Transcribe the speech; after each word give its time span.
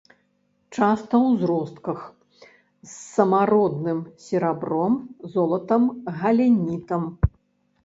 Часта 0.77 1.15
ў 1.27 1.29
зростках 1.41 1.99
з 2.39 2.89
самародным 3.17 3.99
серабром, 4.25 4.93
золатам, 5.37 5.89
галенітам. 6.19 7.03